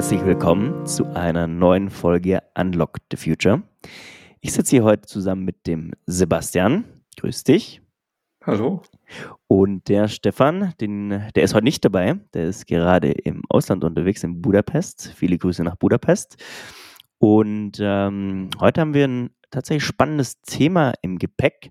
[0.00, 3.62] Herzlich willkommen zu einer neuen Folge Unlock the Future.
[4.40, 6.84] Ich sitze hier heute zusammen mit dem Sebastian.
[7.18, 7.80] Grüß dich.
[8.44, 8.82] Hallo.
[9.46, 12.18] Und der Stefan, den, der ist heute nicht dabei.
[12.34, 15.14] Der ist gerade im Ausland unterwegs, in Budapest.
[15.14, 16.36] Viele Grüße nach Budapest.
[17.18, 21.70] Und ähm, heute haben wir ein tatsächlich spannendes Thema im Gepäck.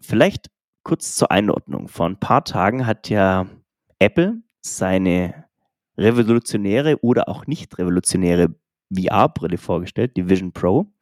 [0.00, 0.50] Vielleicht
[0.82, 1.88] kurz zur Einordnung.
[1.88, 3.46] Vor ein paar Tagen hat ja
[3.98, 5.44] Apple seine
[5.96, 8.54] revolutionäre oder auch nicht revolutionäre
[8.94, 10.92] VR-Brille vorgestellt, die Vision Pro.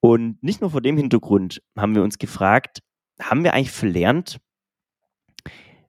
[0.00, 2.82] Und nicht nur vor dem Hintergrund haben wir uns gefragt,
[3.20, 4.38] haben wir eigentlich verlernt,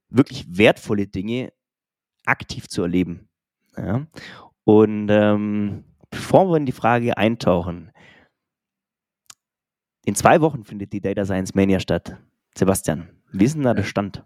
[0.09, 1.53] wirklich wertvolle Dinge
[2.25, 3.29] aktiv zu erleben?
[3.77, 4.07] Ja?
[4.63, 7.91] Und ähm, bevor wir in die Frage eintauchen,
[10.05, 12.17] in zwei Wochen findet die Data Science Mania statt.
[12.59, 14.23] Sebastian, wie ist denn da der Stand?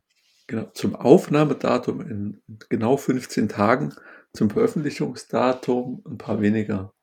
[0.47, 3.93] Genau, zum Aufnahmedatum in genau 15 Tagen,
[4.33, 6.93] zum Veröffentlichungsdatum ein paar weniger,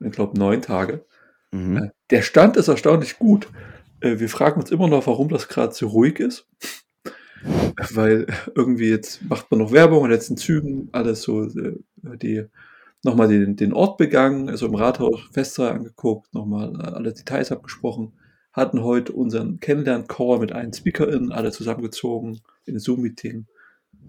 [0.00, 1.06] ich glaube neun Tage.
[1.52, 1.76] Mhm.
[1.76, 3.48] Äh, der Stand ist erstaunlich gut.
[4.00, 6.46] Äh, wir fragen uns immer noch, warum das gerade so ruhig ist.
[7.92, 12.44] Weil irgendwie jetzt macht man noch Werbung in den letzten Zügen, alles so, äh, die
[13.04, 18.14] nochmal den, den Ort begangen, also im Rathaus Festsaal angeguckt, nochmal alle Details abgesprochen,
[18.54, 23.46] hatten heute unseren Kennenlern-Call mit allen SpeakerInnen, alle zusammengezogen in Zoom-Meeting,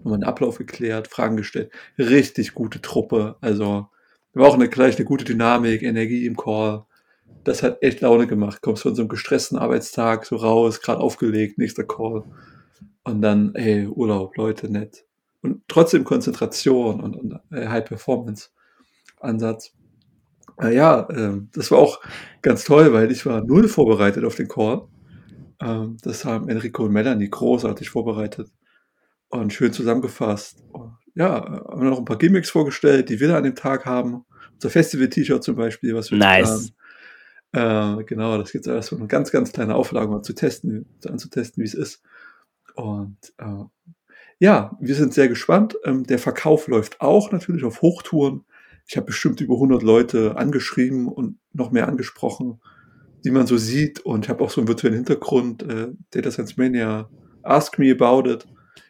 [0.04, 1.72] haben einen Ablauf geklärt, Fragen gestellt.
[1.98, 3.36] Richtig gute Truppe.
[3.40, 3.88] Also
[4.32, 6.84] war auch eine, gleich eine gute Dynamik, Energie im Call.
[7.42, 8.62] Das hat echt Laune gemacht.
[8.62, 12.22] Kommst von so einem gestressten Arbeitstag so raus, gerade aufgelegt, nächster Call.
[13.02, 15.04] Und dann, ey, Urlaub, Leute, nett.
[15.42, 19.72] Und trotzdem Konzentration und, und äh, High-Performance-Ansatz.
[20.60, 22.00] Äh, ja, äh, das war auch
[22.42, 24.88] ganz toll, weil ich war null vorbereitet auf den Call.
[25.60, 28.50] Ähm, das haben Enrico und Melanie großartig vorbereitet
[29.28, 30.62] und schön zusammengefasst.
[31.14, 34.24] Ja, haben noch ein paar Gimmicks vorgestellt, die wir da an dem Tag haben.
[34.54, 36.72] Unser Festival-T-Shirt zum Beispiel, was wir nice.
[37.52, 38.00] haben.
[38.00, 40.86] Äh, genau, das gibt es erst so eine ganz, ganz kleine Auflage mal zu testen,
[41.06, 42.02] anzutesten, wie es ist.
[42.74, 43.64] Und äh,
[44.38, 45.76] ja, wir sind sehr gespannt.
[45.84, 48.44] Ähm, der Verkauf läuft auch natürlich auf Hochtouren.
[48.86, 52.60] Ich habe bestimmt über 100 Leute angeschrieben und noch mehr angesprochen
[53.26, 54.00] die man so sieht.
[54.00, 57.10] Und ich habe auch so einen virtuellen Hintergrund, äh, Data Science Mania,
[57.42, 58.46] Ask Me About It,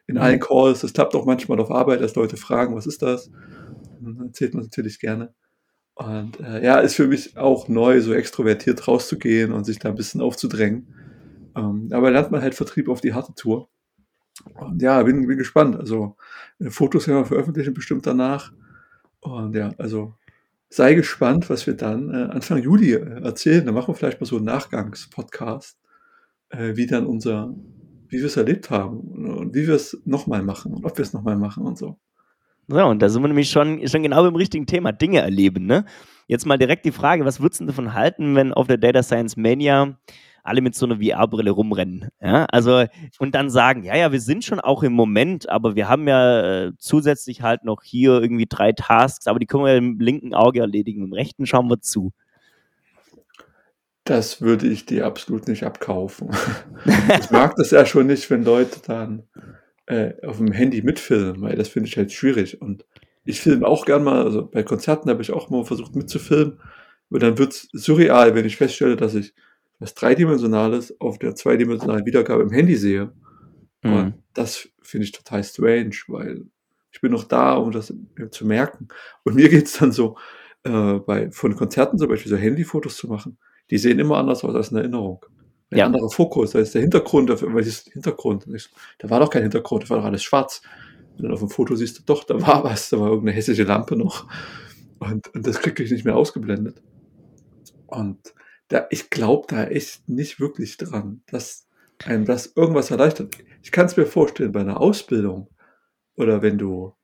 [0.06, 0.40] in allen mhm.
[0.40, 0.80] Calls.
[0.80, 3.30] Das klappt auch manchmal auf Arbeit, dass Leute fragen, was ist das?
[3.98, 5.34] Und dann erzählt man natürlich gerne.
[5.94, 9.94] Und äh, ja, ist für mich auch neu, so extrovertiert rauszugehen und sich da ein
[9.94, 10.92] bisschen aufzudrängen.
[11.56, 13.70] Ähm, aber lernt man halt Vertrieb auf die harte Tour.
[14.54, 15.76] Und ja, bin, bin gespannt.
[15.76, 16.16] Also
[16.58, 18.52] äh, Fotos werden wir veröffentlichen bestimmt danach.
[19.20, 20.14] Und ja, also
[20.68, 23.64] sei gespannt, was wir dann äh, Anfang Juli äh, erzählen.
[23.64, 25.78] Da machen wir vielleicht mal so einen Nachgangspodcast,
[26.50, 27.54] äh, wie dann unser,
[28.08, 31.12] wie wir es erlebt haben und wie wir es nochmal machen und ob wir es
[31.12, 31.98] nochmal machen und so.
[32.68, 35.66] So, und da sind wir nämlich schon, schon genau beim richtigen Thema, Dinge erleben.
[35.66, 35.84] Ne?
[36.26, 39.36] Jetzt mal direkt die Frage, was würdest du davon halten, wenn auf der Data Science
[39.36, 39.96] Mania
[40.46, 42.08] alle mit so einer VR-Brille rumrennen.
[42.20, 42.84] Ja, also
[43.18, 46.66] und dann sagen, ja, ja, wir sind schon auch im Moment, aber wir haben ja
[46.66, 50.60] äh, zusätzlich halt noch hier irgendwie drei Tasks, aber die können wir im linken Auge
[50.60, 52.12] erledigen, im rechten schauen wir zu.
[54.04, 56.30] Das würde ich dir absolut nicht abkaufen.
[57.20, 59.24] ich mag das ja schon nicht, wenn Leute dann
[59.86, 62.62] äh, auf dem Handy mitfilmen, weil das finde ich halt schwierig.
[62.62, 62.84] Und
[63.24, 66.60] ich filme auch gern mal, also bei Konzerten habe ich auch mal versucht mitzufilmen,
[67.10, 69.34] aber dann wird es surreal, wenn ich feststelle, dass ich
[69.78, 73.12] was Dreidimensionales auf der zweidimensionalen Wiedergabe im Handy sehe.
[73.82, 73.92] Mhm.
[73.92, 76.46] Und das finde ich total strange, weil
[76.90, 77.92] ich bin noch da, um das
[78.30, 78.88] zu merken.
[79.24, 80.16] Und mir geht es dann so,
[80.64, 83.38] äh, bei, von Konzerten zum Beispiel so Handyfotos zu machen,
[83.70, 85.24] die sehen immer anders aus als in Erinnerung.
[85.70, 85.86] Ein ja.
[85.86, 88.46] anderer Fokus, da ist der Hintergrund, weil ist Hintergrund.
[88.98, 90.62] Da war doch kein Hintergrund, da war doch alles schwarz.
[91.16, 93.64] Und dann auf dem Foto siehst du, doch, da war was, da war irgendeine hässliche
[93.64, 94.26] Lampe noch.
[94.98, 96.82] Und, und das kriege ich nicht mehr ausgeblendet.
[97.86, 98.34] Und
[98.68, 101.66] da, ich glaube da echt nicht wirklich dran, dass
[102.04, 103.36] einem das irgendwas erleichtert.
[103.62, 105.48] Ich kann es mir vorstellen, bei einer Ausbildung
[106.16, 106.94] oder wenn du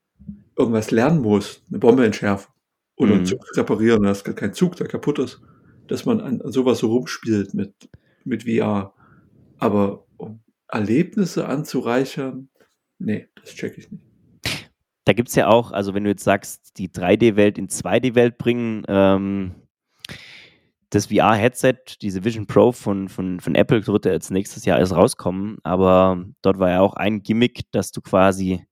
[0.57, 2.53] irgendwas lernen musst, eine Bombe entschärfen
[2.95, 3.17] oder mhm.
[3.17, 5.41] einen Zug reparieren, gar kein Zug, der kaputt ist,
[5.87, 7.73] dass man an, sowas so rumspielt mit,
[8.23, 8.93] mit VR.
[9.57, 12.49] Aber um Erlebnisse anzureichern,
[12.99, 14.03] nee, das check ich nicht.
[15.05, 18.83] Da gibt es ja auch, also wenn du jetzt sagst, die 3D-Welt in 2D-Welt bringen,
[18.87, 19.55] ähm,
[20.93, 24.93] das VR-Headset, diese Vision Pro von, von, von Apple, wird ja jetzt nächstes Jahr erst
[24.93, 28.65] rauskommen, aber dort war ja auch ein Gimmick, dass du quasi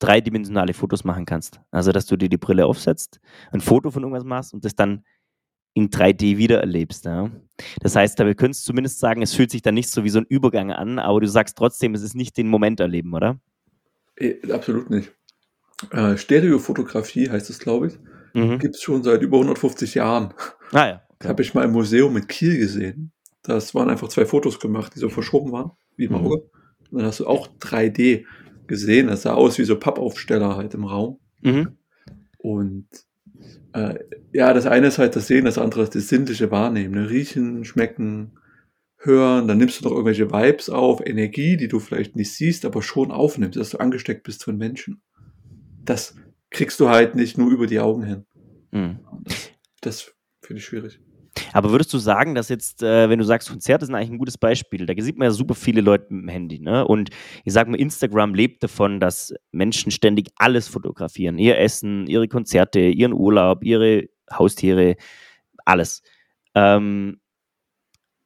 [0.00, 1.60] dreidimensionale Fotos machen kannst.
[1.70, 3.20] Also, dass du dir die Brille aufsetzt,
[3.52, 5.04] ein Foto von irgendwas machst und das dann
[5.74, 7.04] in 3D wiedererlebst.
[7.04, 7.30] Ja?
[7.80, 10.18] Das heißt, wir können es zumindest sagen, es fühlt sich dann nicht so wie so
[10.18, 13.38] ein Übergang an, aber du sagst trotzdem, es ist nicht den Moment erleben, oder?
[14.16, 15.12] Äh, absolut nicht.
[15.92, 17.98] Äh, Stereofotografie heißt es, glaube ich.
[18.34, 18.58] Mhm.
[18.58, 20.34] Gibt es schon seit über 150 Jahren.
[20.72, 21.02] Ah ja.
[21.22, 23.12] Habe ich mal im Museum in Kiel gesehen.
[23.42, 26.18] Das waren einfach zwei Fotos gemacht, die so verschoben waren, wie im mhm.
[26.18, 26.50] Auge.
[26.90, 28.24] Und dann hast du auch 3D
[28.66, 29.08] gesehen.
[29.08, 31.18] Das sah aus wie so Pappaufsteller halt im Raum.
[31.42, 31.76] Mhm.
[32.38, 32.88] Und
[33.72, 33.98] äh,
[34.32, 36.94] ja, das eine ist halt das Sehen, das andere ist das sinnliche Wahrnehmen.
[36.94, 37.10] Ne?
[37.10, 38.32] Riechen, schmecken,
[38.98, 39.48] hören.
[39.48, 43.10] Dann nimmst du noch irgendwelche Vibes auf, Energie, die du vielleicht nicht siehst, aber schon
[43.10, 45.02] aufnimmst, dass du angesteckt bist von Menschen.
[45.84, 46.14] Das
[46.50, 48.26] kriegst du halt nicht nur über die Augen hin.
[48.70, 49.00] Mhm.
[49.24, 49.50] Das,
[49.80, 51.00] das finde ich schwierig.
[51.52, 54.38] Aber würdest du sagen, dass jetzt, äh, wenn du sagst, Konzerte sind eigentlich ein gutes
[54.38, 56.86] Beispiel, da sieht man ja super viele Leute mit dem Handy, ne?
[56.86, 57.10] Und
[57.44, 61.38] ich sage mal, Instagram lebt davon, dass Menschen ständig alles fotografieren.
[61.38, 64.96] Ihr Essen, ihre Konzerte, ihren Urlaub, ihre Haustiere,
[65.64, 66.02] alles.
[66.54, 67.20] Ähm,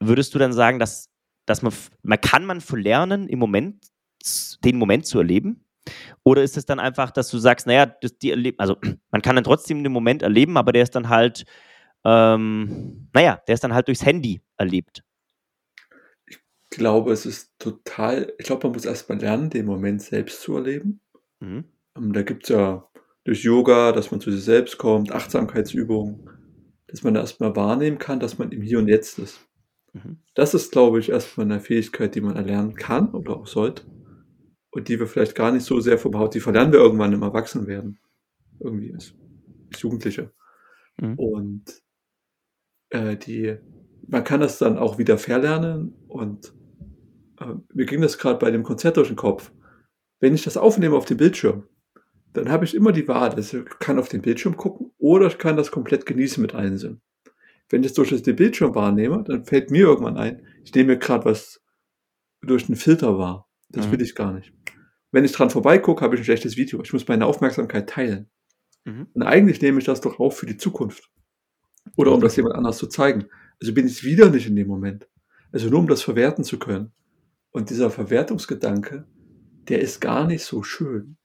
[0.01, 1.11] würdest du dann sagen, dass,
[1.47, 1.73] dass man,
[2.03, 3.87] man kann man verlernen, im Moment
[4.65, 5.65] den Moment zu erleben?
[6.23, 8.77] Oder ist es dann einfach, dass du sagst, naja, das, die erleben, also
[9.11, 11.45] man kann dann trotzdem den Moment erleben, aber der ist dann halt
[12.05, 15.03] ähm, naja, der ist dann halt durchs Handy erlebt.
[16.29, 16.39] Ich
[16.71, 21.01] glaube, es ist total, ich glaube, man muss erstmal lernen, den Moment selbst zu erleben.
[21.41, 21.65] Mhm.
[21.97, 22.89] Ähm, da gibt es ja
[23.25, 26.29] durch Yoga, dass man zu sich selbst kommt, Achtsamkeitsübungen,
[26.89, 29.41] dass man erstmal wahrnehmen kann, dass man im Hier und Jetzt ist.
[29.93, 30.19] Mhm.
[30.35, 33.87] Das ist, glaube ich, erstmal eine Fähigkeit, die man erlernen kann oder auch sollte.
[34.71, 37.23] Und die wir vielleicht gar nicht so sehr vom Haut, die verlernen wir irgendwann im
[37.23, 38.01] Erwachsenwerden.
[38.59, 39.15] Irgendwie als,
[39.73, 40.33] als Jugendliche.
[41.01, 41.15] Mhm.
[41.15, 41.84] Und
[42.95, 43.57] äh, die,
[44.07, 46.55] man kann das dann auch wieder verlernen und
[47.41, 49.53] äh, mir ging das gerade bei dem Konzert durch den Kopf.
[50.21, 51.65] Wenn ich das aufnehme auf dem Bildschirm,
[52.33, 55.39] dann habe ich immer die Wahl, dass ich kann auf den Bildschirm gucken oder ich
[55.39, 57.03] kann das komplett genießen mit allen Sinnen.
[57.69, 60.99] Wenn ich es durch den Bildschirm wahrnehme, dann fällt mir irgendwann ein, ich nehme mir
[60.99, 61.61] gerade was
[62.43, 63.49] durch den Filter wahr.
[63.71, 63.93] Das mhm.
[63.93, 64.53] will ich gar nicht.
[65.11, 66.81] Wenn ich dran vorbeigucke, habe ich ein schlechtes Video.
[66.83, 68.31] Ich muss meine Aufmerksamkeit teilen.
[68.85, 69.09] Mhm.
[69.13, 71.11] Und eigentlich nehme ich das doch auf für die Zukunft.
[71.97, 73.27] Oder um das jemand anders zu zeigen.
[73.61, 75.09] Also bin ich wieder nicht in dem Moment.
[75.53, 76.93] Also nur um das verwerten zu können.
[77.51, 79.07] Und dieser Verwertungsgedanke,
[79.69, 81.17] der ist gar nicht so schön.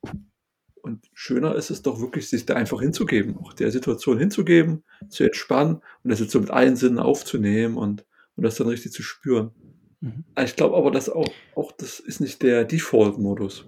[0.82, 5.24] Und schöner ist es doch wirklich, sich da einfach hinzugeben, auch der Situation hinzugeben, zu
[5.24, 9.04] entspannen und das jetzt so mit allen Sinnen aufzunehmen und, und das dann richtig zu
[9.04, 9.52] spüren.
[10.00, 10.24] Mhm.
[10.42, 13.66] Ich glaube aber, dass auch, auch das ist nicht der Default-Modus,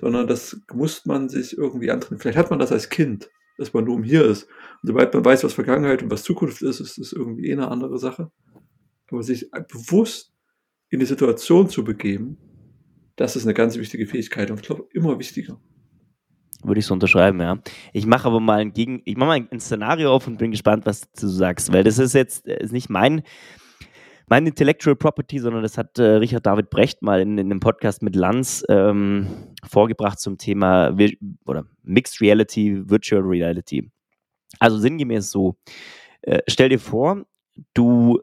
[0.00, 2.20] sondern das muss man sich irgendwie antrainieren.
[2.20, 3.30] Vielleicht hat man das als Kind
[3.60, 4.48] dass man nur um hier ist.
[4.82, 7.98] Sobald man weiß, was Vergangenheit und was Zukunft ist, ist das irgendwie eh eine andere
[7.98, 8.30] Sache.
[9.10, 10.32] Aber sich bewusst
[10.88, 12.38] in die Situation zu begeben,
[13.16, 15.60] das ist eine ganz wichtige Fähigkeit und ich glaube immer wichtiger.
[16.62, 17.58] Würde ich so unterschreiben, ja.
[17.92, 20.86] Ich mache aber mal ein Gegen, ich mache mal ein Szenario auf und bin gespannt,
[20.86, 23.22] was du sagst, weil das ist jetzt äh, ist nicht mein
[24.28, 28.00] mein Intellectual Property, sondern das hat äh, Richard David Brecht mal in, in einem Podcast
[28.00, 29.26] mit Lanz ähm,
[29.68, 33.90] vorgebracht zum Thema Vi oder Mixed Reality, Virtual Reality.
[34.58, 35.56] Also sinngemäß so,
[36.22, 37.24] äh, stell dir vor,
[37.74, 38.20] du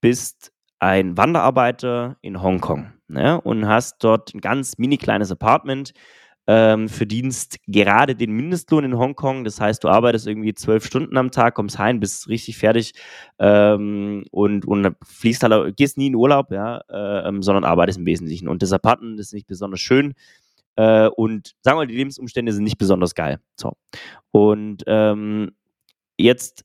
[0.00, 5.92] bist ein Wanderarbeiter in Hongkong ne, und hast dort ein ganz mini kleines Apartment
[6.46, 9.44] ähm, verdienst gerade den Mindestlohn in Hongkong.
[9.44, 12.92] Das heißt, du arbeitest irgendwie zwölf Stunden am Tag, kommst heim, bist richtig fertig
[13.38, 18.06] ähm, und, und fließt halt, gehst nie in Urlaub, ja, äh, ähm, sondern arbeitest im
[18.06, 18.48] Wesentlichen.
[18.48, 20.14] Und das Apartment ist nicht besonders schön.
[20.76, 23.40] Äh, und sagen wir mal, die Lebensumstände sind nicht besonders geil.
[23.56, 23.72] So.
[24.30, 25.52] Und ähm,
[26.18, 26.64] jetzt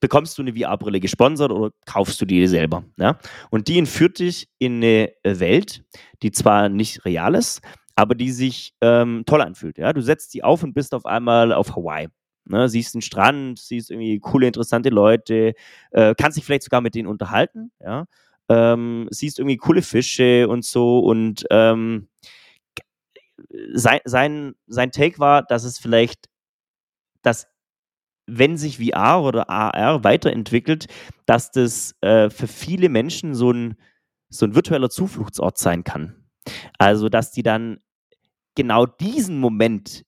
[0.00, 2.84] bekommst du eine VR-Brille gesponsert oder kaufst du die selber.
[2.98, 3.18] Ja?
[3.50, 5.84] Und die entführt dich in eine Welt,
[6.22, 7.62] die zwar nicht real ist,
[7.94, 9.78] aber die sich ähm, toll anfühlt.
[9.78, 9.92] Ja?
[9.92, 12.08] Du setzt sie auf und bist auf einmal auf Hawaii.
[12.44, 12.68] Ne?
[12.68, 15.54] Siehst einen Strand, siehst irgendwie coole, interessante Leute,
[15.92, 18.06] äh, kannst dich vielleicht sogar mit denen unterhalten, ja.
[18.48, 22.08] Ähm, siehst irgendwie coole Fische und so und ähm,
[23.72, 26.28] sein, sein, sein Take war, dass es vielleicht,
[27.22, 27.46] dass
[28.38, 30.86] wenn sich VR oder AR weiterentwickelt,
[31.26, 33.76] dass das äh, für viele Menschen so ein,
[34.28, 36.14] so ein virtueller Zufluchtsort sein kann.
[36.78, 37.80] Also, dass die dann
[38.54, 40.04] genau diesen Moment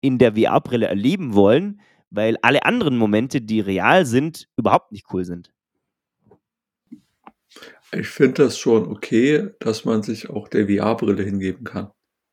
[0.00, 1.80] in der VR-Brille erleben wollen,
[2.10, 5.52] weil alle anderen Momente, die real sind, überhaupt nicht cool sind.
[7.92, 11.90] Ich finde das schon okay, dass man sich auch der VR-Brille hingeben kann.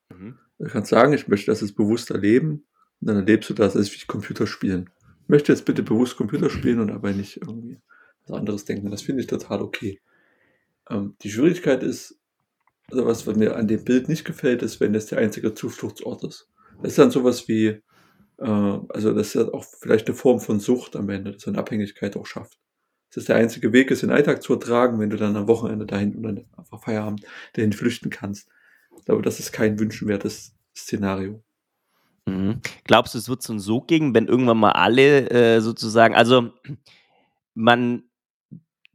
[0.09, 0.37] Mhm.
[0.59, 2.65] Du kannst sagen, ich möchte das jetzt bewusst erleben
[3.01, 4.89] und dann erlebst du das als wie Computerspielen.
[5.27, 7.79] Möchte jetzt bitte bewusst Computer spielen und dabei nicht irgendwie
[8.25, 8.91] was anderes denken.
[8.91, 10.01] Das finde ich total okay.
[10.89, 12.19] Ähm, die Schwierigkeit ist,
[12.91, 16.49] also was, mir an dem Bild nicht gefällt, ist, wenn das der einzige Zufluchtsort ist.
[16.81, 17.81] Das ist dann sowas wie,
[18.37, 22.17] Äh, also das ist auch vielleicht eine Form von Sucht am Ende, das eine Abhängigkeit
[22.17, 22.59] auch schafft.
[23.09, 25.47] Das ist der einzige Weg, es in den Alltag zu ertragen, wenn du dann am
[25.47, 28.49] Wochenende dahin oder einfach Feierabend dahin flüchten kannst.
[28.99, 31.44] Ich glaube, das ist kein wünschenswertes Szenario.
[32.25, 32.61] Mhm.
[32.85, 36.51] Glaubst du, es wird so ein Sog gegen, wenn irgendwann mal alle äh, sozusagen, also
[37.53, 38.03] man,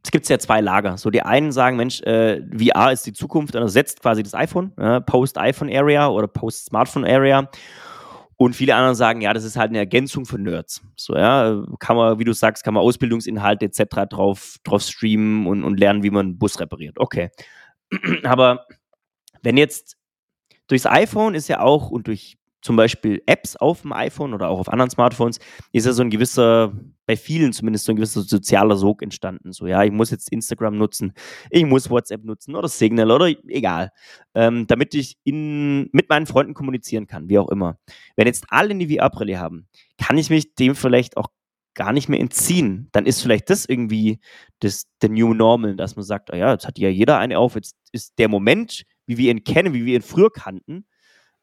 [0.03, 0.97] es gibt ja zwei Lager.
[0.97, 4.75] So die einen sagen, Mensch, äh, VR ist die Zukunft, dann ersetzt quasi das iPhone,
[4.77, 7.49] äh, Post-iPhone-Area oder Post-Smartphone-Area.
[8.35, 10.81] Und viele anderen sagen, ja, das ist halt eine Ergänzung für Nerds.
[10.95, 14.09] So, ja, kann man, wie du sagst, kann man Ausbildungsinhalte etc.
[14.09, 16.97] drauf, drauf streamen und, und lernen, wie man einen Bus repariert.
[16.97, 17.29] Okay.
[18.23, 18.65] Aber
[19.43, 19.95] wenn jetzt
[20.65, 24.59] durchs iPhone ist ja auch und durch zum Beispiel Apps auf dem iPhone oder auch
[24.59, 25.39] auf anderen Smartphones,
[25.71, 26.73] ist ja so ein gewisser,
[27.05, 29.51] bei vielen zumindest so ein gewisser sozialer Sog entstanden.
[29.51, 31.13] So, ja, ich muss jetzt Instagram nutzen,
[31.49, 33.91] ich muss WhatsApp nutzen oder Signal oder egal,
[34.35, 37.77] ähm, damit ich in, mit meinen Freunden kommunizieren kann, wie auch immer.
[38.15, 41.27] Wenn jetzt alle eine VR-Brille haben, kann ich mich dem vielleicht auch
[41.73, 42.89] gar nicht mehr entziehen.
[42.91, 44.19] Dann ist vielleicht das irgendwie
[44.59, 47.55] das, der New Normal, dass man sagt, oh ja, jetzt hat ja jeder eine auf,
[47.55, 50.85] jetzt ist der Moment, wie wir ihn kennen, wie wir ihn früher kannten,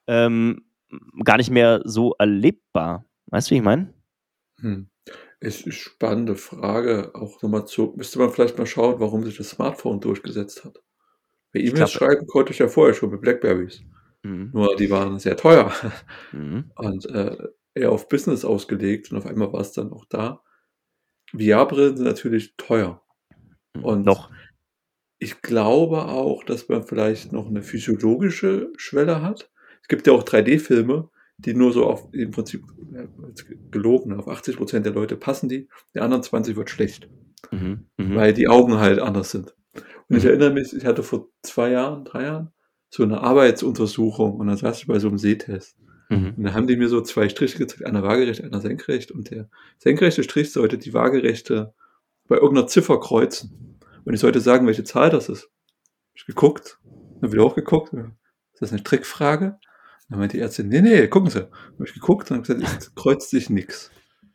[0.06, 0.67] ähm,
[1.24, 3.04] gar nicht mehr so erlebbar.
[3.26, 3.94] Weißt du, wie ich meine?
[4.60, 4.88] Hm.
[5.40, 7.12] Ist eine spannende Frage.
[7.14, 10.82] Auch nochmal zu, müsste man vielleicht mal schauen, warum sich das Smartphone durchgesetzt hat.
[11.52, 13.82] Bei E-Mails schreiben konnte ich ja vorher schon mit Blackberries.
[14.22, 14.50] Mhm.
[14.52, 15.72] Nur die waren sehr teuer
[16.32, 16.70] mhm.
[16.74, 17.36] und äh,
[17.74, 20.42] eher auf Business ausgelegt und auf einmal war es dann auch da.
[21.32, 23.02] VR-Brillen sind natürlich teuer.
[23.74, 23.84] Mhm.
[23.84, 24.30] Und noch.
[25.20, 29.50] Ich glaube auch, dass man vielleicht noch eine physiologische Schwelle hat.
[29.88, 32.62] Es gibt ja auch 3D-Filme, die nur so auf, im Prinzip,
[33.70, 37.08] gelogen, auf 80 Prozent der Leute passen die, der anderen 20 wird schlecht.
[37.50, 38.14] Mhm, mh.
[38.14, 39.54] Weil die Augen halt anders sind.
[40.08, 40.28] Und ich mhm.
[40.28, 42.52] erinnere mich, ich hatte vor zwei Jahren, drei Jahren,
[42.90, 45.78] so eine Arbeitsuntersuchung und dann saß ich bei so einem Sehtest.
[46.10, 46.34] Mhm.
[46.36, 49.48] Und dann haben die mir so zwei Striche gezeigt, einer waagerecht, einer senkrecht und der
[49.78, 51.72] senkrechte Strich sollte die waagerechte
[52.26, 53.78] bei irgendeiner Ziffer kreuzen.
[54.04, 55.44] Und ich sollte sagen, welche Zahl das ist.
[55.44, 56.78] Hab ich geguckt,
[57.22, 57.94] dann wieder hochgeguckt.
[57.94, 59.58] Ist das eine Trickfrage?
[60.08, 61.40] Dann meinte die Ärztin, nee, nee, gucken Sie.
[61.40, 63.90] Habe ich geguckt und gesagt, es kreuzt sich nichts.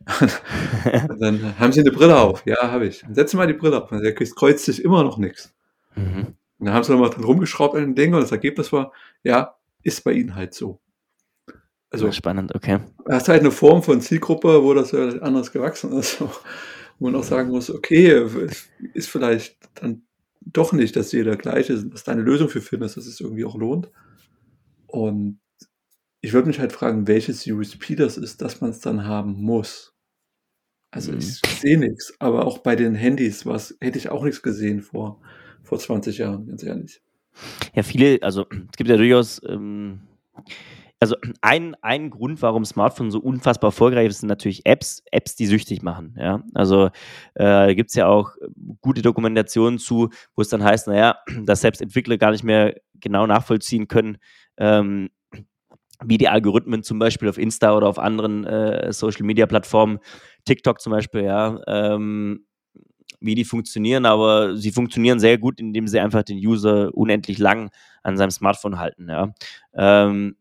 [1.18, 2.44] dann haben Sie eine Brille auf.
[2.46, 3.00] Ja, habe ich.
[3.00, 3.90] Dann setzen Sie mal die Brille auf.
[3.90, 5.54] Dann sagt, es kreuzt sich immer noch nichts.
[5.96, 6.34] Mhm.
[6.58, 9.56] Und dann haben sie nochmal dran rumgeschraubt an dem Ding und das Ergebnis war, ja,
[9.82, 10.80] ist bei Ihnen halt so.
[11.90, 12.80] Also, spannend, okay.
[13.04, 16.20] Das ist halt eine Form von Zielgruppe, wo das ja anders gewachsen ist.
[17.00, 18.24] Wo man auch sagen muss, okay,
[18.92, 20.06] ist vielleicht dann
[20.40, 23.44] doch nicht, dass jeder gleich ist, dass da eine Lösung für findest, dass es irgendwie
[23.44, 23.90] auch lohnt.
[24.86, 25.40] Und
[26.24, 29.94] ich würde mich halt fragen, welches USP das ist, dass man es dann haben muss.
[30.90, 31.18] Also mhm.
[31.18, 35.20] ich sehe nichts, aber auch bei den Handys was hätte ich auch nichts gesehen vor,
[35.62, 37.02] vor 20 Jahren, ganz ehrlich.
[37.74, 40.00] Ja, viele, also es gibt ja durchaus, ähm,
[40.98, 45.46] also ein, ein Grund, warum Smartphone so unfassbar erfolgreich ist, sind natürlich Apps, Apps, die
[45.46, 46.16] süchtig machen.
[46.18, 46.42] Ja?
[46.54, 46.88] Also
[47.34, 48.30] äh, gibt es ja auch
[48.80, 53.26] gute Dokumentationen zu, wo es dann heißt, naja, dass selbst Entwickler gar nicht mehr genau
[53.26, 54.16] nachvollziehen können,
[54.56, 55.10] ähm,
[56.04, 59.98] wie die Algorithmen zum Beispiel auf Insta oder auf anderen äh, Social Media Plattformen,
[60.44, 62.46] TikTok zum Beispiel, ja, ähm,
[63.20, 67.70] wie die funktionieren, aber sie funktionieren sehr gut, indem sie einfach den User unendlich lang
[68.02, 69.32] an seinem Smartphone halten, ja.
[69.74, 70.36] Ähm,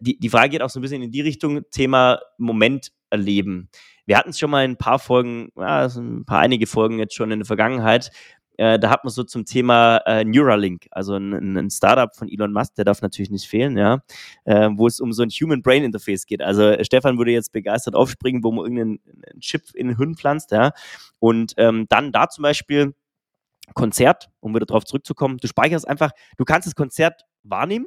[0.00, 3.68] die, die Frage geht auch so ein bisschen in die Richtung, Thema Moment erleben.
[4.04, 7.14] Wir hatten es schon mal in ein paar Folgen, ja, ein paar einige Folgen jetzt
[7.14, 8.10] schon in der Vergangenheit,
[8.58, 12.52] äh, da hat man so zum Thema äh, Neuralink, also ein, ein, Startup von Elon
[12.52, 14.02] Musk, der darf natürlich nicht fehlen, ja,
[14.44, 16.42] äh, wo es um so ein Human Brain Interface geht.
[16.42, 19.00] Also äh, Stefan würde jetzt begeistert aufspringen, wo man irgendeinen
[19.40, 20.72] Chip in den Hirn pflanzt, ja,
[21.18, 22.94] und ähm, dann da zum Beispiel
[23.74, 27.86] Konzert, um wieder darauf zurückzukommen, du speicherst einfach, du kannst das Konzert wahrnehmen,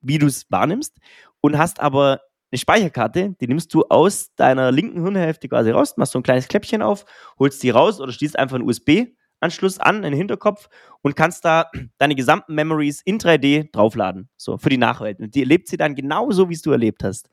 [0.00, 0.96] wie du es wahrnimmst,
[1.40, 6.12] und hast aber eine Speicherkarte, die nimmst du aus deiner linken Hirnhälfte quasi raus, machst
[6.12, 7.04] so ein kleines Kläppchen auf,
[7.38, 10.68] holst die raus oder schließt einfach ein USB Anschluss an, in den Hinterkopf
[11.02, 14.28] und kannst da deine gesamten Memories in 3D draufladen.
[14.36, 15.20] So, für die Nachwelt.
[15.20, 17.30] Und die erlebt sie dann genauso, wie es du erlebt hast.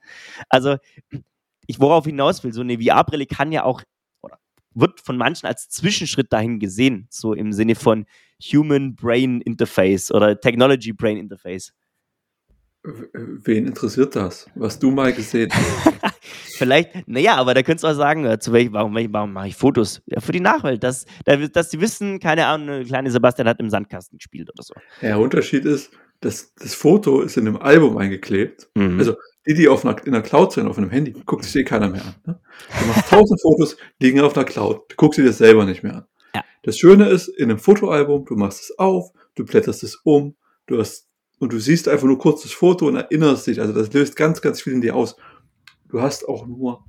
[0.48, 0.76] Also,
[1.66, 3.82] ich worauf hinaus will, so eine VR-Brille kann ja auch,
[4.22, 4.38] oder
[4.74, 8.06] wird von manchen als Zwischenschritt dahin gesehen, so im Sinne von
[8.42, 11.72] Human Brain Interface oder Technology Brain Interface.
[12.82, 16.14] Wen interessiert das, was du mal gesehen hast?
[16.58, 19.56] Vielleicht, naja, aber da könntest du auch sagen, äh, zu welchem, warum, warum mache ich
[19.56, 20.00] Fotos?
[20.06, 24.18] Ja, für die Nachwelt, dass, dass die wissen, keine Ahnung, kleine Sebastian hat im Sandkasten
[24.18, 24.74] gespielt oder so.
[25.00, 28.68] Ja, der Unterschied ist, dass das Foto ist in einem Album eingeklebt.
[28.74, 28.98] Mhm.
[28.98, 29.16] Also
[29.46, 31.88] die, die auf einer, in der Cloud sind, auf einem Handy, guckt sich eh keiner
[31.88, 32.14] mehr an.
[32.26, 32.40] Ne?
[32.80, 35.96] Du machst tausend Fotos, liegen auf einer Cloud, du guckst dir das selber nicht mehr
[35.96, 36.04] an.
[36.34, 36.44] Ja.
[36.64, 40.78] Das Schöne ist, in einem Fotoalbum, du machst es auf, du blätterst es um, du
[40.78, 41.07] hast,
[41.38, 43.60] und du siehst einfach nur kurz das Foto und erinnerst dich.
[43.60, 45.16] Also das löst ganz, ganz viel in dir aus
[45.88, 46.84] du hast auch nur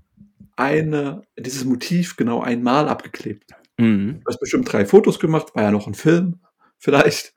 [0.55, 3.51] eine, dieses Motiv genau einmal abgeklebt.
[3.77, 4.19] Mhm.
[4.23, 6.39] Du hast bestimmt drei Fotos gemacht, war ja noch ein Film,
[6.77, 7.33] vielleicht.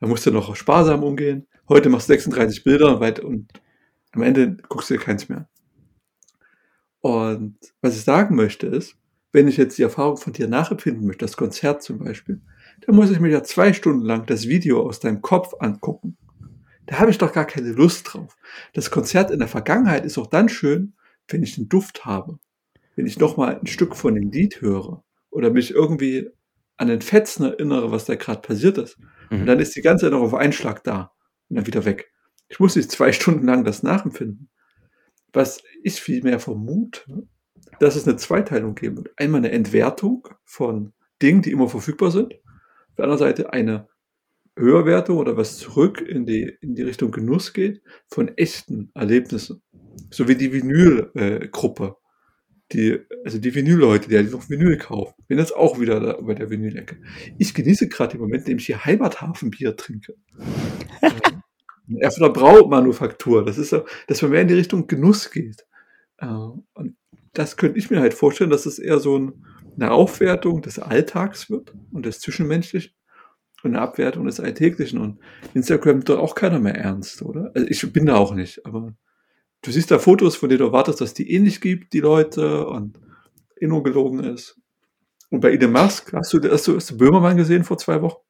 [0.00, 1.46] Da musst du noch sparsam umgehen.
[1.68, 3.52] Heute machst du 36 Bilder weit und
[4.12, 5.48] am Ende guckst du dir keins mehr.
[7.00, 8.96] Und was ich sagen möchte ist,
[9.32, 12.40] wenn ich jetzt die Erfahrung von dir nachempfinden möchte, das Konzert zum Beispiel,
[12.86, 16.16] dann muss ich mir ja zwei Stunden lang das Video aus deinem Kopf angucken.
[16.86, 18.36] Da habe ich doch gar keine Lust drauf.
[18.74, 20.94] Das Konzert in der Vergangenheit ist auch dann schön,
[21.28, 22.38] wenn ich den Duft habe.
[22.96, 26.30] Wenn ich noch mal ein Stück von dem Lied höre oder mich irgendwie
[26.76, 28.98] an den Fetzen erinnere, was da gerade passiert ist.
[29.30, 29.40] Mhm.
[29.40, 31.12] Und dann ist die ganze Zeit noch auf Einschlag da
[31.48, 32.10] und dann wieder weg.
[32.48, 34.50] Ich muss nicht zwei Stunden lang das nachempfinden.
[35.32, 37.26] Was ich vielmehr vermute,
[37.80, 39.10] dass es eine Zweiteilung geben wird.
[39.16, 42.34] Einmal eine Entwertung von Dingen, die immer verfügbar sind.
[42.34, 43.88] Auf der anderen Seite eine
[44.56, 49.62] Höherwertung oder was zurück in die, in die Richtung Genuss geht von echten Erlebnissen.
[50.10, 51.96] So wie die Vinyl-Gruppe.
[52.72, 55.14] Die, also die Vinyl-Leute, die halt noch Vinyl kaufen.
[55.28, 56.96] Bin jetzt auch wieder da bei der Vinyl-Ecke.
[57.38, 60.14] Ich genieße gerade den Moment, in dem ich hier Heimathafenbier trinke.
[61.00, 61.10] äh,
[61.98, 63.44] Erfurter Braumanufaktur.
[63.44, 65.66] Das ist so, dass man mehr in die Richtung Genuss geht.
[66.18, 66.96] Äh, und
[67.32, 69.44] das könnte ich mir halt vorstellen, dass es eher so ein,
[69.74, 72.94] eine Aufwertung des Alltags wird und des Zwischenmenschlichen
[73.64, 75.00] und eine Abwertung des Alltäglichen.
[75.00, 75.18] Und
[75.54, 77.50] Instagram doch auch keiner mehr ernst, oder?
[77.54, 78.94] Also ich bin da auch nicht, aber
[79.62, 83.00] du siehst da Fotos, von denen du erwartest, dass die ähnlich gibt, die Leute, und
[83.56, 84.58] inno gelogen ist.
[85.30, 88.20] Und bei Elon Musk, hast du, hast du, hast du Böhmermann gesehen vor zwei Wochen?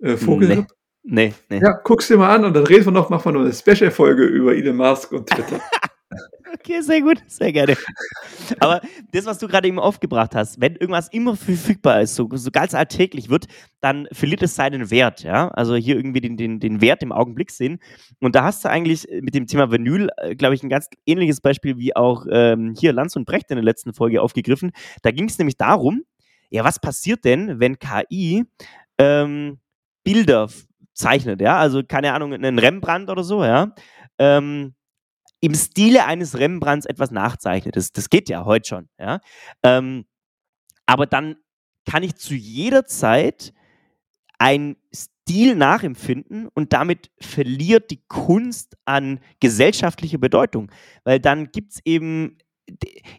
[0.00, 0.66] Äh, nee.
[1.02, 1.60] nee, nee.
[1.60, 4.24] Ja, guck's dir mal an und dann reden wir noch, machen wir noch eine Special-Folge
[4.24, 5.60] über Elon Musk und Twitter.
[6.52, 7.76] Okay, sehr gut, sehr gerne.
[8.60, 8.80] Aber
[9.12, 12.74] das, was du gerade eben aufgebracht hast, wenn irgendwas immer verfügbar ist, so, so ganz
[12.74, 13.46] alltäglich wird,
[13.80, 15.48] dann verliert es seinen Wert, ja.
[15.48, 17.80] Also hier irgendwie den, den, den Wert im Augenblick sehen.
[18.20, 21.40] Und da hast du eigentlich mit dem Thema Vinyl, äh, glaube ich, ein ganz ähnliches
[21.40, 24.72] Beispiel wie auch ähm, hier Lanz und Brecht in der letzten Folge aufgegriffen.
[25.02, 26.02] Da ging es nämlich darum,
[26.50, 28.44] ja, was passiert denn, wenn KI
[28.98, 29.58] ähm,
[30.04, 30.48] Bilder
[30.94, 31.58] zeichnet, ja?
[31.58, 33.74] Also keine Ahnung, einen Rembrandt oder so, ja.
[34.18, 34.74] Ähm,
[35.44, 37.76] im Stile eines Rembrandts etwas nachzeichnet.
[37.76, 38.88] Das, das geht ja heute schon.
[38.98, 39.20] Ja?
[39.62, 40.06] Ähm,
[40.86, 41.36] aber dann
[41.84, 43.52] kann ich zu jeder Zeit
[44.38, 50.70] einen Stil nachempfinden und damit verliert die Kunst an gesellschaftlicher Bedeutung.
[51.04, 52.38] Weil dann gibt es eben,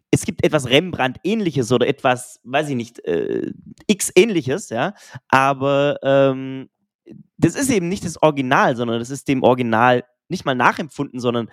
[0.10, 3.52] es gibt etwas Rembrandt-ähnliches oder etwas, weiß ich nicht, äh,
[3.86, 4.96] X-ähnliches, ja,
[5.28, 6.70] aber ähm,
[7.38, 11.50] das ist eben nicht das Original, sondern das ist dem Original nicht mal nachempfunden, sondern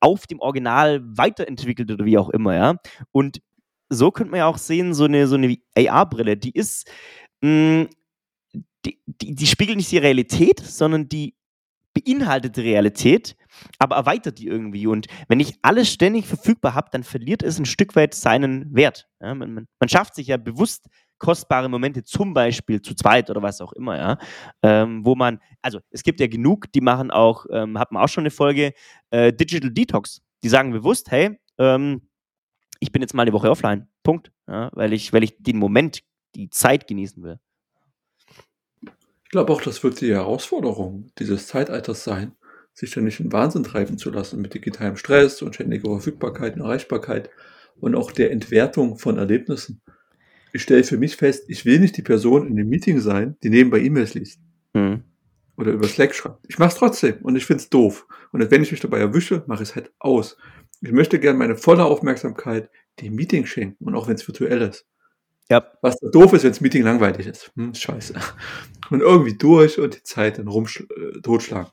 [0.00, 2.76] auf dem Original weiterentwickelt oder wie auch immer, ja.
[3.12, 3.40] Und
[3.88, 6.90] so könnte man ja auch sehen, so eine, so eine AR-Brille, die ist,
[7.40, 7.48] mh,
[7.82, 7.88] hm,
[8.84, 11.34] die, die, die spiegelt nicht die Realität, sondern die
[11.94, 13.36] beinhaltet die Realität,
[13.78, 14.86] aber erweitert die irgendwie.
[14.86, 19.08] Und wenn ich alles ständig verfügbar habe, dann verliert es ein Stück weit seinen Wert.
[19.20, 23.60] Ja, man, man, schafft sich ja bewusst kostbare Momente, zum Beispiel zu zweit oder was
[23.60, 24.18] auch immer, ja,
[24.62, 28.08] ähm, wo man, also es gibt ja genug, die machen auch, ähm, hat man auch
[28.08, 28.72] schon eine Folge,
[29.10, 30.22] äh, Digital Detox.
[30.44, 32.08] Die sagen bewusst, hey, ähm,
[32.80, 36.02] ich bin jetzt mal eine Woche offline, Punkt, ja, weil ich, weil ich den Moment,
[36.34, 37.40] die Zeit genießen will.
[39.28, 42.34] Ich glaube auch, das wird die Herausforderung dieses Zeitalters sein,
[42.78, 46.62] sich da nicht in Wahnsinn treiben zu lassen mit digitalem Stress und ständiger Verfügbarkeit und
[46.62, 47.30] Erreichbarkeit
[47.80, 49.80] und auch der Entwertung von Erlebnissen
[50.52, 53.50] ich stelle für mich fest, ich will nicht die Person in dem Meeting sein, die
[53.50, 54.40] nebenbei E-Mails liest.
[54.74, 55.04] Mhm.
[55.56, 56.44] Oder über Slack schreibt.
[56.48, 58.06] Ich mache es trotzdem und ich finde es doof.
[58.32, 60.36] Und wenn ich mich dabei erwische, mache ich es halt aus.
[60.80, 64.86] Ich möchte gerne meine volle Aufmerksamkeit dem Meeting schenken und auch wenn es virtuell ist.
[65.50, 65.66] Ja.
[65.82, 67.50] Was doof ist, wenn das Meeting langweilig ist.
[67.56, 68.14] Hm, scheiße.
[68.90, 71.70] Und irgendwie durch und die Zeit dann rumsch äh, totschlagen.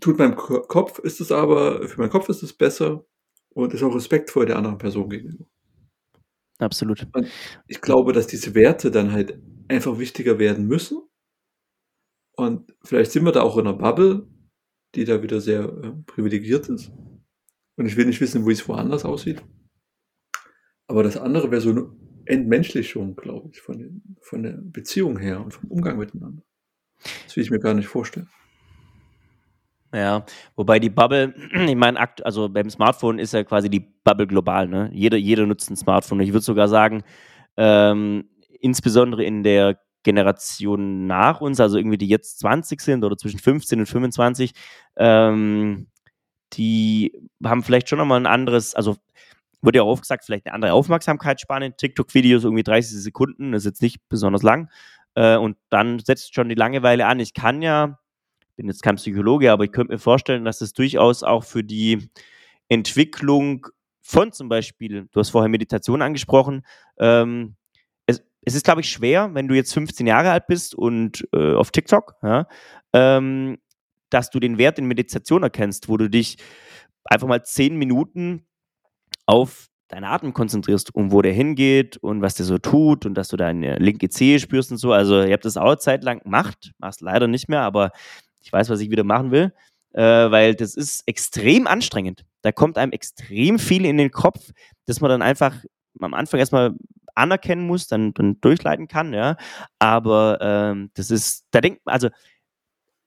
[0.00, 3.04] Tut meinem Kopf ist es aber, für meinen Kopf ist es besser
[3.50, 5.46] und ist auch respektvoll der anderen Person gegenüber.
[6.58, 7.06] Absolut.
[7.12, 7.28] Und
[7.66, 11.00] ich glaube, dass diese Werte dann halt einfach wichtiger werden müssen.
[12.32, 14.28] Und vielleicht sind wir da auch in einer Bubble,
[14.94, 16.92] die da wieder sehr äh, privilegiert ist.
[17.76, 19.42] Und ich will nicht wissen, wie es woanders aussieht.
[20.86, 21.90] Aber das andere wäre so eine
[22.26, 26.42] Entmenschlichung, glaube ich, von, den, von der Beziehung her und vom Umgang miteinander.
[27.24, 28.28] Das will ich mir gar nicht vorstellen.
[29.96, 31.34] Ja, wobei die Bubble,
[31.66, 34.90] ich meine, also beim Smartphone ist ja quasi die Bubble global, ne?
[34.92, 36.20] Jeder, jeder nutzt ein Smartphone.
[36.20, 37.02] Ich würde sogar sagen,
[37.56, 38.28] ähm,
[38.60, 43.80] insbesondere in der Generation nach uns, also irgendwie die jetzt 20 sind oder zwischen 15
[43.80, 44.52] und 25,
[44.96, 45.86] ähm,
[46.52, 48.96] die haben vielleicht schon nochmal ein anderes, also
[49.62, 51.74] wurde ja auch oft gesagt, vielleicht eine andere Aufmerksamkeitsspanne.
[51.74, 54.68] TikTok-Videos irgendwie 30 Sekunden, das ist jetzt nicht besonders lang.
[55.14, 57.18] Äh, und dann setzt schon die Langeweile an.
[57.18, 57.98] Ich kann ja
[58.56, 62.08] bin jetzt kein Psychologe, aber ich könnte mir vorstellen, dass es durchaus auch für die
[62.68, 63.66] Entwicklung
[64.00, 66.64] von zum Beispiel, du hast vorher Meditation angesprochen,
[66.98, 67.56] ähm,
[68.06, 71.54] es, es, ist, glaube ich, schwer, wenn du jetzt 15 Jahre alt bist und äh,
[71.54, 72.46] auf TikTok, ja,
[72.92, 73.58] ähm,
[74.10, 76.38] dass du den Wert in Meditation erkennst, wo du dich
[77.04, 78.46] einfach mal 10 Minuten
[79.26, 83.28] auf deinen Atem konzentrierst und wo der hingeht und was der so tut und dass
[83.28, 84.92] du deine linke Zehe spürst und so.
[84.92, 87.90] Also, ich habe das auch zeitlang gemacht, mach's leider nicht mehr, aber
[88.46, 89.52] ich weiß, was ich wieder machen will,
[89.92, 92.24] äh, weil das ist extrem anstrengend.
[92.42, 94.52] Da kommt einem extrem viel in den Kopf,
[94.86, 95.56] dass man dann einfach
[96.00, 96.74] am Anfang erstmal
[97.16, 99.36] anerkennen muss, dann, dann durchleiten kann, ja.
[99.80, 102.08] Aber ähm, das ist, da denkt man, also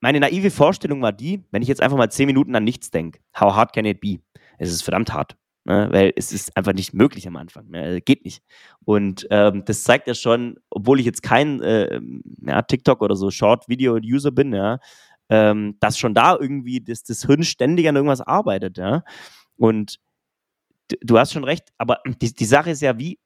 [0.02, 3.20] meine naive Vorstellung war die, wenn ich jetzt einfach mal zehn Minuten an nichts denke,
[3.40, 4.20] how hard can it be?
[4.58, 5.38] Es ist verdammt hart.
[5.66, 5.88] Ne?
[5.92, 7.70] weil es ist einfach nicht möglich am Anfang.
[7.70, 7.82] Ne?
[7.82, 8.42] Also, geht nicht.
[8.86, 12.00] Und ähm, das zeigt ja schon, obwohl ich jetzt kein äh,
[12.42, 14.80] ja, TikTok oder so Short-Video-User bin, ja,
[15.30, 18.78] ähm, dass schon da irgendwie das, das Hirn ständig an irgendwas arbeitet.
[18.78, 19.04] Ja?
[19.58, 20.00] Und
[21.02, 23.20] du hast schon recht, aber die, die Sache ist ja, wie,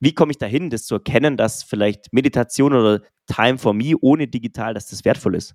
[0.00, 4.28] wie komme ich dahin, das zu erkennen, dass vielleicht Meditation oder Time for Me ohne
[4.28, 5.54] digital, dass das wertvoll ist?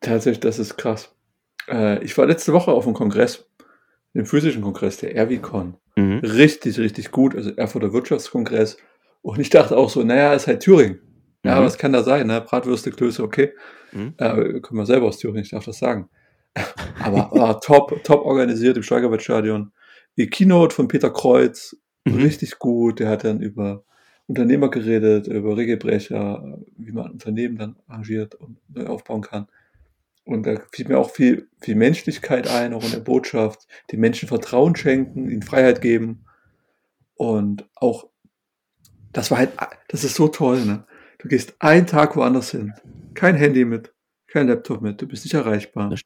[0.00, 1.14] Tatsächlich, das ist krass.
[1.68, 3.48] Äh, ich war letzte Woche auf einem Kongress,
[4.14, 5.76] dem physischen Kongress, der RWCon.
[5.96, 6.18] Mhm.
[6.18, 7.34] Richtig, richtig gut.
[7.34, 8.76] Also Erfurter Wirtschaftskongress.
[9.22, 11.00] Und ich dachte auch so, naja, ist halt Thüringen.
[11.44, 11.64] Ja, mhm.
[11.64, 12.26] was kann da sein?
[12.26, 12.40] Ne?
[12.40, 13.52] Bratwürste, Klöße, okay.
[13.92, 14.14] Mhm.
[14.16, 16.08] Äh, können wir selber aus Thüringen, ich darf das sagen.
[17.02, 19.72] Aber war top, top organisiert im Steigerwettstadion.
[20.16, 22.16] Die Keynote von Peter Kreuz, mhm.
[22.16, 22.98] richtig gut.
[22.98, 23.84] Der hat dann über
[24.26, 29.48] Unternehmer geredet, über Regelbrecher, wie man Unternehmen dann arrangiert und neu aufbauen kann.
[30.24, 33.66] Und da fiel mir auch viel, viel Menschlichkeit ein, auch in der Botschaft.
[33.92, 36.24] Den Menschen Vertrauen schenken, ihnen Freiheit geben.
[37.16, 38.08] Und auch,
[39.12, 39.50] das war halt,
[39.88, 40.86] das ist so toll, ne?
[41.24, 42.74] Du gehst einen Tag woanders hin.
[43.14, 43.94] Kein Handy mit,
[44.26, 45.96] kein Laptop mit, du bist nicht erreichbar.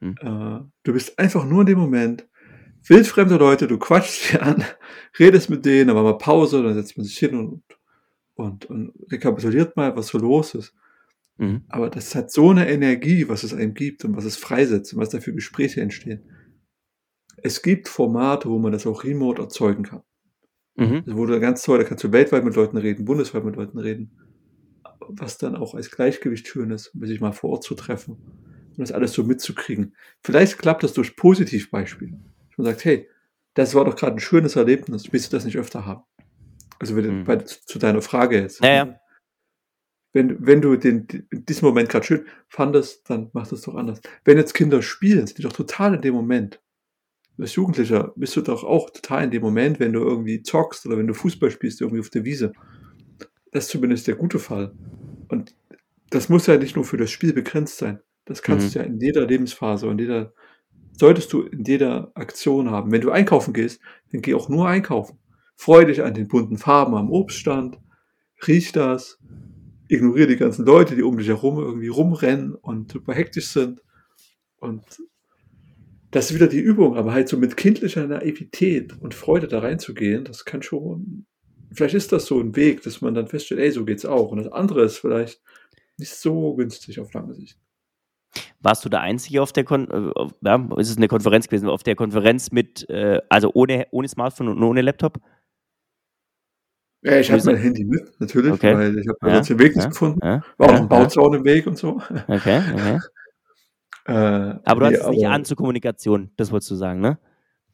[0.00, 0.16] Hm.
[0.20, 2.28] Äh, du bist einfach nur in dem Moment.
[2.86, 4.62] Wildfremde Leute, du quatschst sie an,
[5.18, 7.62] redest mit denen, aber mal Pause, dann setzt man sich hin und,
[8.34, 10.74] und, und rekapituliert mal, was so los ist.
[11.38, 11.64] Mhm.
[11.70, 15.00] Aber das hat so eine Energie, was es einem gibt und was es freisetzt und
[15.00, 16.22] was da für Gespräche entstehen.
[17.38, 20.02] Es gibt Formate, wo man das auch remote erzeugen kann.
[20.76, 21.02] Mhm.
[21.06, 23.78] Also wo du ganz toll, da kannst du weltweit mit Leuten reden, bundesweit mit Leuten
[23.78, 24.29] reden.
[25.14, 28.78] Was dann auch als Gleichgewicht schön ist, um sich mal vor Ort zu treffen und
[28.78, 29.94] das alles so mitzukriegen.
[30.22, 32.18] Vielleicht klappt das durch Positivbeispiele.
[32.56, 33.08] Man sagt, hey,
[33.54, 36.02] das war doch gerade ein schönes Erlebnis, willst du das nicht öfter haben?
[36.78, 37.24] Also wenn, mhm.
[37.24, 38.62] bei, zu deiner Frage jetzt.
[38.62, 39.00] Ja, ja
[40.12, 44.00] wenn, wenn du den, diesen Moment gerade schön fandest, dann mach das doch anders.
[44.24, 46.60] Wenn jetzt Kinder spielen, sind die doch total in dem Moment.
[47.38, 50.98] Als Jugendlicher bist du doch auch total in dem Moment, wenn du irgendwie zockst oder
[50.98, 52.52] wenn du Fußball spielst, irgendwie auf der Wiese.
[53.52, 54.74] Das ist zumindest der gute Fall.
[55.30, 55.54] Und
[56.10, 58.00] das muss ja nicht nur für das Spiel begrenzt sein.
[58.24, 58.72] Das kannst mhm.
[58.72, 60.32] du ja in jeder Lebensphase und jeder,
[60.92, 62.90] solltest du in jeder Aktion haben.
[62.92, 63.80] Wenn du einkaufen gehst,
[64.12, 65.18] dann geh auch nur einkaufen.
[65.56, 67.78] Freu dich an den bunten Farben am Obststand,
[68.46, 69.18] riech das,
[69.88, 73.82] ignoriere die ganzen Leute, die um dich herum irgendwie rumrennen und super hektisch sind.
[74.58, 74.82] Und
[76.10, 80.24] das ist wieder die Übung, aber halt so mit kindlicher Naivität und Freude da reinzugehen,
[80.24, 81.26] das kann schon,
[81.72, 84.30] vielleicht ist das so ein Weg, dass man dann feststellt, ey, so geht's auch.
[84.30, 85.40] Und das andere ist vielleicht
[85.98, 87.58] nicht so günstig auf lange Sicht.
[88.60, 91.82] Warst du der Einzige auf der Kon äh, ja, ist es eine Konferenz gewesen, auf
[91.82, 95.20] der Konferenz mit, äh, also ohne, ohne Smartphone und ohne Laptop?
[97.02, 98.74] Ja, ich habe mein Handy mit, natürlich, okay.
[98.74, 100.20] weil ich habe ja, sonst den Weg nicht ja, gefunden.
[100.22, 102.00] Ja, War auch ein Bauzaun im Weg und so.
[102.28, 102.98] Okay, okay.
[104.04, 107.18] äh, aber du nee, hast es nicht an zur Kommunikation, das wolltest du sagen, ne?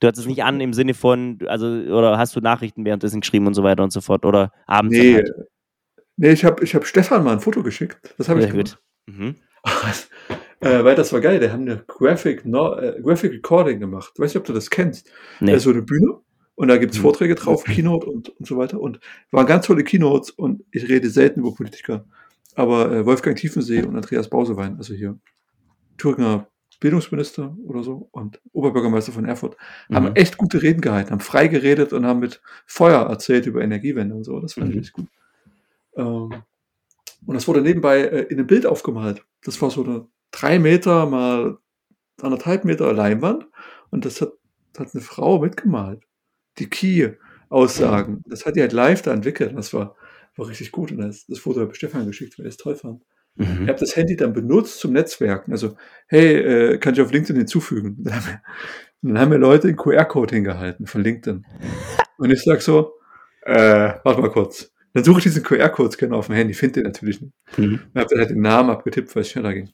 [0.00, 3.46] Du hattest es nicht an im Sinne von, also, oder hast du Nachrichten währenddessen geschrieben
[3.46, 4.96] und so weiter und so fort, oder abends?
[4.96, 5.30] Nee, halt?
[6.16, 8.78] nee ich habe ich hab Stefan mal ein Foto geschickt, das habe ich gut.
[9.06, 9.36] Mhm.
[10.60, 14.12] äh, weil das war geil, der hat eine Graphic, no, äh, Graphic Recording gemacht.
[14.14, 15.10] Ich weiß nicht, ob du das kennst.
[15.40, 15.52] Nee.
[15.52, 16.20] Das ist so eine Bühne
[16.54, 17.02] und da gibt's mhm.
[17.02, 18.80] Vorträge drauf, Keynote und, und so weiter.
[18.80, 22.06] Und waren ganz tolle Keynotes und ich rede selten über Politiker.
[22.54, 25.18] Aber äh, Wolfgang Tiefensee und Andreas Bausewein, also hier
[25.98, 26.48] Thüringer
[26.80, 29.56] Bildungsminister oder so und Oberbürgermeister von Erfurt,
[29.88, 29.94] mhm.
[29.96, 34.14] haben echt gute Reden gehalten, haben frei geredet und haben mit Feuer erzählt über Energiewende
[34.14, 34.40] und so.
[34.40, 34.72] Das fand mhm.
[34.72, 35.08] ich richtig gut.
[35.96, 36.42] Ähm,
[37.26, 39.24] und das wurde nebenbei äh, in einem Bild aufgemalt.
[39.42, 41.58] Das war so eine drei Meter mal
[42.20, 43.46] anderthalb Meter Leinwand
[43.90, 44.32] und das hat,
[44.78, 46.02] hat eine Frau mitgemalt
[46.58, 48.22] die Key-Aussagen.
[48.26, 49.56] Das hat die halt live da entwickelt.
[49.56, 49.96] Das war,
[50.36, 50.90] war richtig gut.
[50.92, 53.02] Und das, das Foto habe ich Stefan geschickt, weil er es toll fand.
[53.36, 53.62] Mhm.
[53.62, 55.52] Ich habe das Handy dann benutzt zum Netzwerken.
[55.52, 57.96] Also, hey, äh, kann ich auf LinkedIn hinzufügen?
[58.00, 58.40] Dann haben wir,
[59.02, 61.44] dann haben wir Leute den QR-Code hingehalten von LinkedIn.
[62.18, 62.94] Und ich sag so,
[63.42, 64.72] äh, warte mal kurz.
[64.94, 67.34] Dann suche ich diesen QR-Code-Scanner auf dem Handy, finde den natürlich nicht.
[67.56, 67.80] Mhm.
[67.92, 69.70] Und habe dann halt den Namen abgetippt, weil es schneller ging.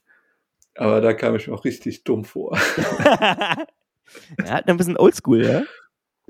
[0.74, 2.58] Aber da kam ich mir auch richtig dumm vor.
[4.44, 5.62] ja, ein bisschen oldschool, ja?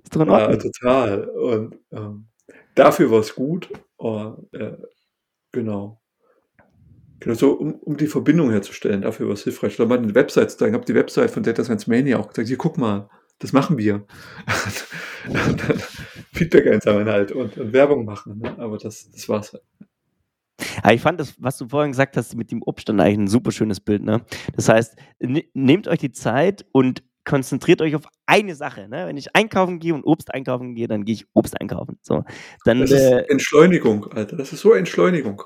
[0.03, 0.37] Ist Ordnung.
[0.37, 1.25] Ja, total.
[1.29, 2.29] Und ähm,
[2.75, 3.71] dafür war es gut.
[3.97, 4.77] Und, äh,
[5.53, 6.01] genau.
[7.22, 9.76] Genau, so um, um die Verbindung herzustellen, dafür war es hilfreich.
[9.76, 10.72] Da mal eine Website zeigen.
[10.72, 13.08] Ich habe die Website von Data Science Mania auch gesagt, hier guck mal,
[13.38, 14.04] das machen wir.
[16.32, 18.40] Feedback einsammeln halt und, und Werbung machen.
[18.40, 18.58] Ne?
[18.58, 19.62] Aber das, das war's halt.
[20.82, 23.52] Ja, ich fand das, was du vorhin gesagt hast mit dem Obststand eigentlich ein super
[23.52, 24.02] schönes Bild.
[24.02, 24.22] Ne?
[24.56, 28.88] Das heißt, ne, nehmt euch die Zeit und konzentriert euch auf eine Sache.
[28.88, 29.06] Ne?
[29.06, 31.98] Wenn ich einkaufen gehe und Obst einkaufen gehe, dann gehe ich Obst einkaufen.
[32.02, 32.24] So,
[32.64, 34.37] dann, das ist äh, Entschleunigung, Alter.
[34.37, 35.42] Das ist so Entschleunigung.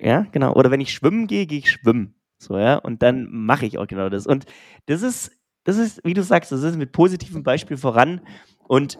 [0.00, 0.54] Ja, genau.
[0.54, 2.14] Oder wenn ich schwimmen gehe, gehe ich schwimmen.
[2.38, 4.26] So, ja, und dann mache ich auch genau das.
[4.26, 4.46] Und
[4.86, 5.32] das ist,
[5.64, 8.20] das ist, wie du sagst, das ist mit positivem Beispiel voran.
[8.66, 8.98] Und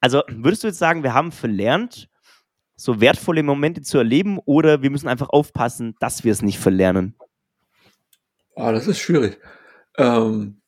[0.00, 2.08] also würdest du jetzt sagen, wir haben verlernt,
[2.76, 7.14] so wertvolle Momente zu erleben, oder wir müssen einfach aufpassen, dass wir es nicht verlernen?
[8.56, 9.38] Ah, das ist schwierig.
[9.98, 10.59] Ähm,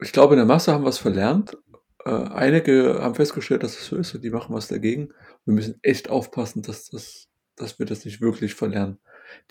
[0.00, 1.56] ich glaube, in der Masse haben wir es verlernt.
[2.04, 5.08] Äh, einige haben festgestellt, dass es so ist und die machen was dagegen.
[5.44, 8.98] Wir müssen echt aufpassen, dass, das, dass wir das nicht wirklich verlernen.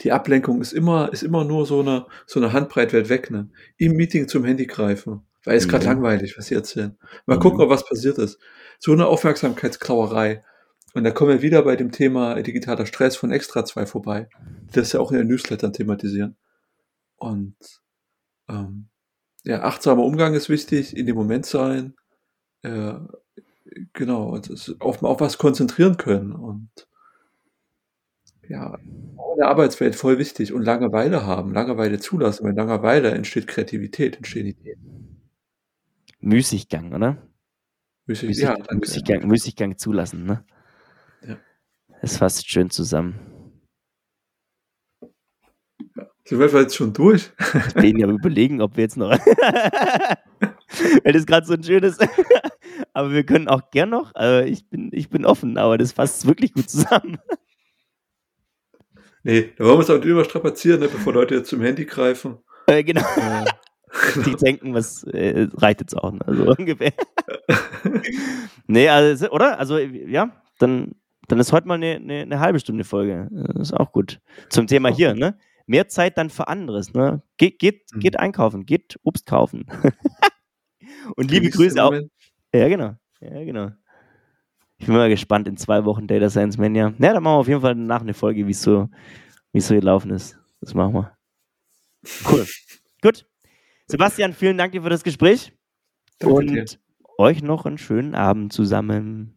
[0.02, 3.32] Die Ablenkung ist immer, ist immer nur so eine, so eine Handbreit weit weg.
[3.32, 3.50] Ne?
[3.78, 5.22] Im Meeting zum Handy greifen.
[5.44, 5.72] Weil es mhm.
[5.72, 6.98] gerade langweilig, was sie erzählen.
[7.26, 7.42] Mal mhm.
[7.42, 8.40] gucken, was passiert ist.
[8.80, 10.44] So eine Aufmerksamkeitsklauerei.
[10.94, 14.30] Und da kommen wir wieder bei dem Thema digitaler Stress von Extra 2 vorbei.
[14.72, 16.38] Das ja auch in den Newslettern thematisieren.
[17.18, 17.56] Und
[18.48, 18.88] ähm,
[19.46, 21.96] ja, achtsamer Umgang ist wichtig, in dem Moment sein,
[22.64, 22.96] äh,
[23.94, 26.70] genau, und auf, auf was konzentrieren können und
[28.48, 34.18] ja, in der Arbeitswelt voll wichtig und Langeweile haben, Langeweile zulassen, weil Langeweile entsteht Kreativität,
[34.18, 35.22] entstehen Ideen.
[36.20, 37.18] Müßiggang, oder?
[38.08, 40.44] Müßig, Müßig, ja, Müßiggang, Müßiggang zulassen, ne?
[41.28, 41.38] Ja.
[42.02, 43.35] Das fasst schön zusammen.
[46.28, 47.32] Sind wir jetzt schon durch?
[47.68, 49.12] Ich bin ja überlegen, ob wir jetzt noch.
[51.04, 52.00] Weil das gerade so ein schönes.
[52.94, 54.16] aber wir können auch gern noch.
[54.16, 57.20] Also ich, bin, ich bin offen, aber das fasst wirklich gut zusammen.
[59.22, 62.40] Nee, da wollen wir es auch nicht überstrapazieren, ne, bevor Leute jetzt zum Handy greifen.
[62.66, 63.02] Äh, genau.
[63.02, 63.46] Äh.
[64.26, 66.20] Die denken, was äh, reicht jetzt auch, ne?
[66.28, 66.94] so ungefähr.
[68.66, 69.60] nee, also, oder?
[69.60, 70.96] Also, ja, dann,
[71.28, 73.30] dann ist heute mal eine, eine, eine halbe Stunde Folge.
[73.32, 74.20] Das ist auch gut.
[74.50, 75.38] Zum Thema hier, ne?
[75.68, 76.94] Mehr Zeit dann für anderes.
[76.94, 77.22] Ne?
[77.38, 78.00] Geht, geht, mhm.
[78.00, 79.66] geht einkaufen, geht Obst kaufen.
[81.16, 81.94] Und liebe Grüße auch.
[82.54, 82.96] Ja, genau.
[83.22, 83.72] Ja, genau.
[84.78, 86.94] Ich bin mal gespannt in zwei Wochen Data Science Mania.
[87.00, 88.90] Ja, dann machen wir auf jeden Fall nach eine Folge, wie es so,
[89.54, 90.38] so gelaufen ist.
[90.62, 91.18] Das machen wir.
[92.30, 92.46] Cool.
[93.02, 93.26] Gut.
[93.88, 95.54] Sebastian, vielen Dank dir für das Gespräch.
[96.20, 96.66] Danke Und dir.
[97.18, 99.35] euch noch einen schönen Abend zusammen.